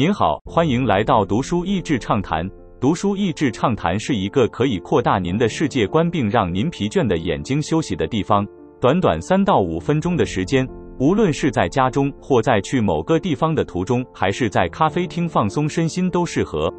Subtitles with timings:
[0.00, 2.48] 您好，欢迎来到读书益智畅谈。
[2.80, 8.42] 读书益智畅谈是一个可以扩大您的世界观并让您疲倦的眼睛休息的地方。
[8.80, 10.66] 短短三到五分钟的时间，
[10.98, 16.72] 无论是在家中或在去某个地方的途中，还是在咖啡厅放松身心，都适合。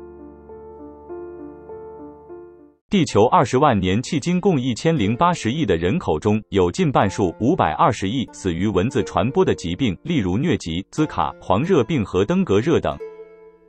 [2.89, 12.97] 地球二十万年迄今共一千零八十亿的人口中，有近半数五百二十亿死于蚊子传播的疾病，例如疟疾、兹卡、黄热病和登革热等。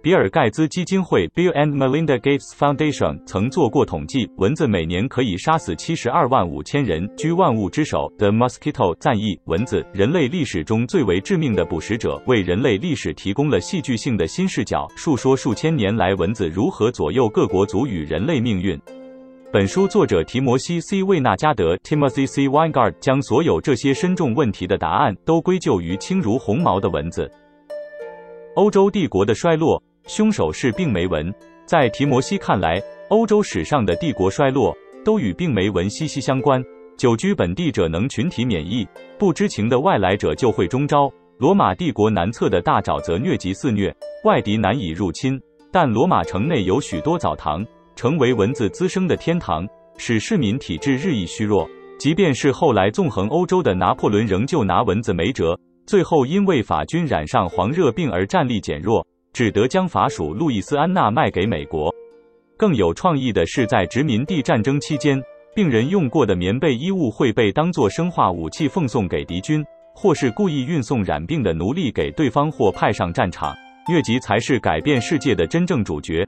[0.03, 8.13] 比尔盖茨基金会 （Bill and Melinda Gates Foundation） 曾做过统计，蚊子每年可以杀死七十二万五千人，居万物之首。
[8.19, 18.77] The mosquito 赞译：蚊子，人类历史中最为致命的捕食者，为人类历史提供了戏剧性的新视角，述说数千年来蚊子如何左右各国族与人类命运。
[19.53, 22.49] 本书作者提摩西 ·C· 魏纳加德 （Timothy C.
[22.49, 27.31] Weingard） 将所有这些深重问题的答案都归咎于轻如鸿毛的蚊子。
[28.57, 31.33] 欧洲帝国的衰落，凶手是病媒蚊。
[31.65, 36.63] 在提摩西看来，欧洲史上的帝国衰落都与病媒蚊息息相关。
[36.99, 38.87] 久居本地者能群体免疫，
[39.19, 41.11] 不知情的外来者就会中招。
[41.39, 45.41] 罗马帝国南侧的大沼泽疟疾肆虐，外敌难以入侵，
[45.73, 47.65] 但罗马城内有许多澡堂。
[47.95, 49.67] 成为蚊子滋生的天堂，
[49.99, 51.69] 使市民体质日益虚弱。
[51.99, 55.59] 即便是后来纵横欧洲的拿破仑，仍旧拿蚊子没辙。
[55.87, 61.95] 最后因为法军染上黄热病而战力减弱，只得将法属路易斯安那卖给美国。
[62.57, 65.21] 更有创意的是，在殖民地战争期间，
[65.55, 69.65] 病人用过的棉被衣物会被当作生化武器奉送给敌军，
[69.95, 73.55] 或是故意运送染病的奴隶给对方，或派上战场。
[73.89, 76.25] 疟疾才是改变世界的真正主角。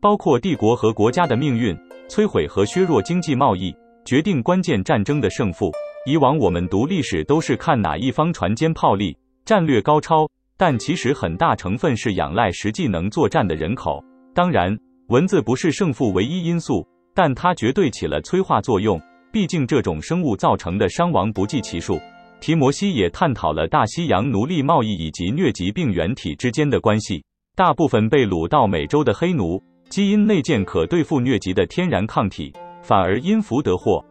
[0.00, 1.76] 包括帝国和国家的命运，
[2.08, 3.72] 摧毁和削弱经济贸易，
[4.04, 5.70] 决定关键战争的胜负。
[6.06, 14.04] 以往我们读历史都是看哪一方船坚炮利，战略高超，但其实很大成分是仰赖实际能作战的人口。
[14.34, 19.00] 当然，蚊子不是胜负唯一因素，但它绝对起了催化作用。
[19.32, 22.00] 毕竟这种生物造成的伤亡不计其数。
[22.40, 27.24] 提摩西也探讨了大西洋奴隶贸易以及疟疾病原体之间的关系。
[27.54, 29.62] 大部分被掳到美洲的黑奴。
[29.88, 32.52] 基因内建可对付疟疾的天然抗体，
[32.82, 34.04] 反而因福得祸，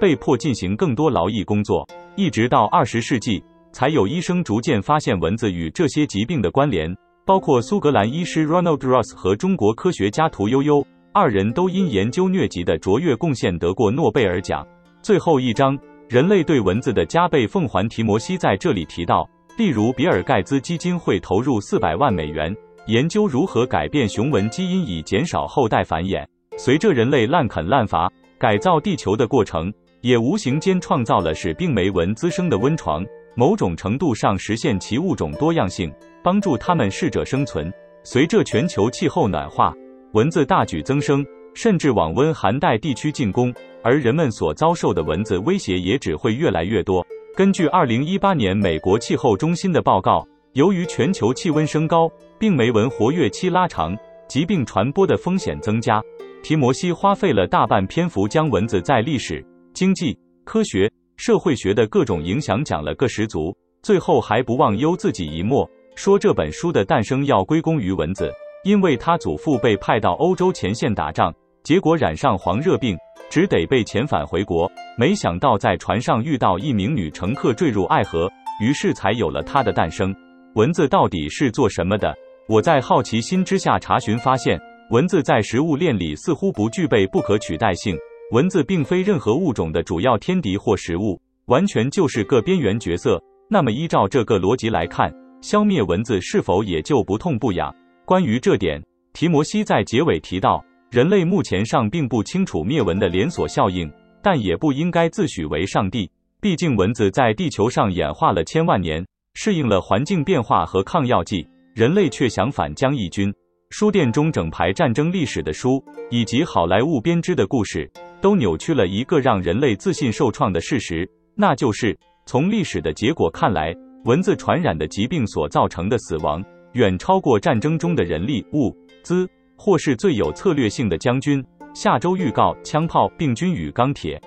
[0.00, 1.84] 被迫进行更多劳役工作。
[2.14, 3.42] 一直到二十世纪，
[3.76, 6.90] 才有医生逐渐发现蚊子与这些疾病的关联。
[7.26, 10.82] 包括苏格兰医师 Ronald Ross 和中国科学家屠呦呦，
[11.12, 14.66] 二人都因研究疟疾的卓越贡献得过诺贝尔奖。
[15.02, 15.78] 最后一章，
[16.08, 17.86] 人类对蚊子的加倍奉还。
[17.86, 19.28] 提摩西在这里提到，
[19.58, 22.56] 例如比尔盖茨基金会投入四百万美元。
[22.86, 26.26] 研究如何改变雄蚊基因以减少后代繁衍。
[26.56, 29.70] 随着人类滥垦滥伐，改造地球的过程，
[30.00, 33.04] 也无形间创造了使病媒蚊滋生的温床，
[33.36, 35.92] 某种程度上实现其物种多样性，
[36.24, 37.72] 帮助它们适者生存。
[38.02, 39.74] 随着全球气候暖化，
[40.14, 41.24] 蚊子大举增生，
[41.54, 47.06] 甚至往温寒带地区进攻，而人们所遭受的蚊子威胁也只会越来越多。
[47.36, 50.26] 根据二零一八年美国气候中心的报告。
[50.54, 53.94] 由于全球气温升高，病媒蚊活跃期拉长，
[54.26, 56.02] 疾病传播的风险增加。
[56.42, 59.44] 提摩西花费了大半篇幅，将蚊子在历史、
[59.74, 63.56] 经济、科学、社会学的各种影响讲了个十足。
[63.82, 68.32] 最后还不忘悠自己一默，说这本书的诞生要归功于蚊子，
[68.64, 71.32] 因为他祖父被派到欧洲前线打仗，
[71.62, 72.96] 结果染上黄热病，
[73.30, 74.68] 只得被遣返回国。
[74.98, 78.28] 没想到在船上遇到一名女乘客坠入爱河，
[78.60, 80.12] 于是才有了他的诞生。
[80.54, 82.12] 蚊子到底是做什么的？
[82.48, 84.58] 我在好奇心之下查询，发现
[84.90, 87.96] 蚊子在食物链里似乎不具备不可取代性。
[88.32, 93.22] 蚊子并非任何物种的主要天敌或食物，完全就是个边缘角色。
[93.48, 97.72] 那么，依照这个逻辑来看，消灭蚊子是否也就不痛不痒？
[98.04, 98.82] 关于这点，
[99.12, 103.88] 提摩西在结尾提到，人类目前尚并不清楚灭蚊的连锁效应，
[104.20, 106.10] 但也不应该自诩为上帝。
[106.40, 109.06] 毕竟，蚊子在地球上演化了千万年。
[109.34, 113.32] 适应了环境变化和抗药剂，人类却想反将一军。
[113.70, 117.90] 书店中整排战争历史的书，以及好莱坞编织的故事，
[118.20, 123.74] 都扭曲了一个让人类自信受创的事实，那就是从历史的结果看来，
[124.04, 126.42] 蚊子传染的疾病所造成的死亡，
[126.74, 131.44] 远超过战争中的人力物资，或是最有策略性的将军。
[131.74, 134.18] 下周预告：枪炮、病菌与钢铁。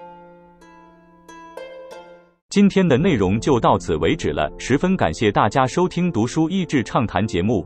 [2.49, 7.65] 今天的内容就到此为止了，十分感谢大家收听读书益智畅谈节目。